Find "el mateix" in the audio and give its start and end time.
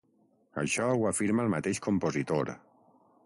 1.45-1.81